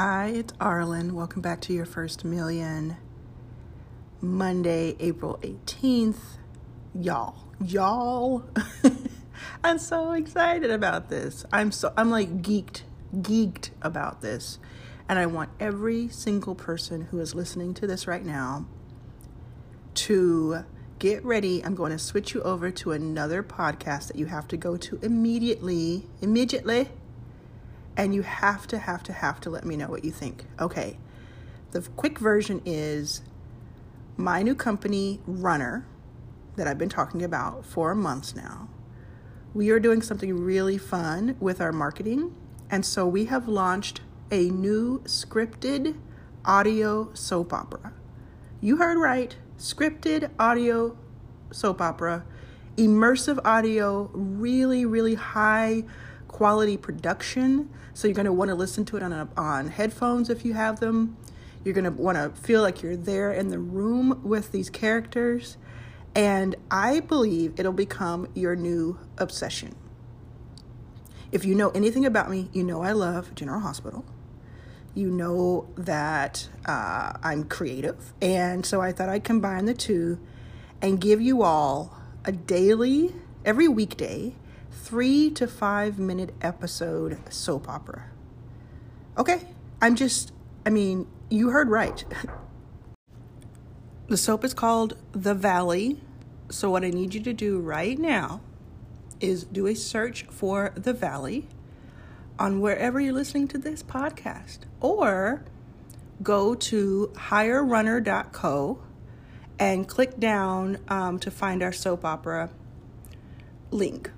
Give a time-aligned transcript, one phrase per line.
[0.00, 1.10] Hi, it's Arlan.
[1.10, 2.98] Welcome back to your first million.
[4.20, 6.38] Monday, April 18th.
[6.94, 8.44] Y'all, y'all.
[9.64, 11.44] I'm so excited about this.
[11.52, 12.82] I'm so I'm like geeked,
[13.12, 14.60] geeked about this.
[15.08, 18.66] And I want every single person who is listening to this right now
[19.94, 20.64] to
[21.00, 21.64] get ready.
[21.64, 25.00] I'm going to switch you over to another podcast that you have to go to
[25.02, 26.06] immediately.
[26.22, 26.88] Immediately
[27.98, 30.46] and you have to, have to, have to let me know what you think.
[30.60, 30.96] Okay,
[31.72, 33.22] the quick version is
[34.16, 35.84] my new company, Runner,
[36.54, 38.68] that I've been talking about for months now.
[39.52, 42.34] We are doing something really fun with our marketing,
[42.70, 45.96] and so we have launched a new scripted
[46.44, 47.92] audio soap opera.
[48.60, 50.96] You heard right, scripted audio
[51.50, 52.24] soap opera,
[52.76, 55.82] immersive audio, really, really high
[56.28, 57.70] quality production.
[57.94, 60.54] So you're going to want to listen to it on, a, on headphones if you
[60.54, 61.16] have them.
[61.64, 65.56] You're going to want to feel like you're there in the room with these characters.
[66.14, 69.74] And I believe it'll become your new obsession.
[71.30, 74.04] If you know anything about me, you know I love General Hospital.
[74.94, 78.12] You know that uh, I'm creative.
[78.22, 80.18] And so I thought I'd combine the two
[80.80, 84.34] and give you all a daily, every weekday,
[84.78, 88.04] three to five minute episode soap opera.
[89.16, 89.42] Okay,
[89.82, 90.32] I'm just,
[90.64, 92.04] I mean, you heard right.
[94.08, 96.00] the soap is called The Valley.
[96.50, 98.40] So, what I need you to do right now
[99.20, 101.48] is do a search for The Valley
[102.38, 105.44] on wherever you're listening to this podcast, or
[106.22, 108.82] go to hirerunner.co
[109.58, 112.50] and click down um, to find our soap opera
[113.70, 114.12] link.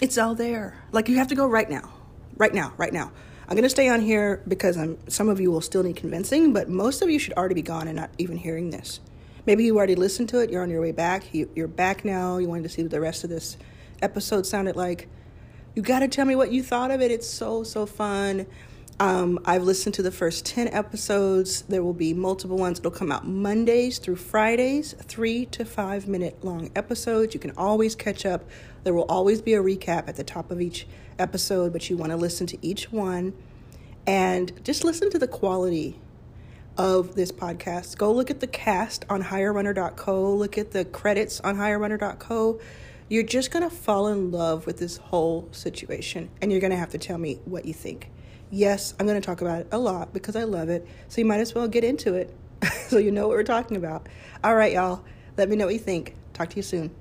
[0.00, 0.74] It's all there.
[0.92, 1.92] Like you have to go right now.
[2.36, 3.12] Right now, right now.
[3.46, 6.52] I'm going to stay on here because I'm some of you will still need convincing,
[6.52, 9.00] but most of you should already be gone and not even hearing this.
[9.44, 12.38] Maybe you already listened to it, you're on your way back, you, you're back now,
[12.38, 13.56] you wanted to see what the rest of this
[14.00, 15.08] episode sounded like.
[15.74, 17.10] You got to tell me what you thought of it.
[17.10, 18.46] It's so, so fun.
[19.00, 21.62] Um, I've listened to the first 10 episodes.
[21.62, 22.80] There will be multiple ones.
[22.80, 27.32] It'll come out Mondays through Fridays, three to five minute long episodes.
[27.32, 28.44] You can always catch up.
[28.84, 30.86] There will always be a recap at the top of each
[31.18, 33.32] episode, but you want to listen to each one
[34.06, 35.98] and just listen to the quality
[36.76, 37.96] of this podcast.
[37.96, 42.60] Go look at the cast on hirerunner.co, look at the credits on hirerunner.co.
[43.10, 46.76] You're just going to fall in love with this whole situation and you're going to
[46.76, 48.08] have to tell me what you think.
[48.52, 50.86] Yes, I'm going to talk about it a lot because I love it.
[51.08, 52.32] So you might as well get into it
[52.86, 54.08] so you know what we're talking about.
[54.44, 55.02] All right, y'all.
[55.36, 56.14] Let me know what you think.
[56.34, 56.94] Talk to you soon.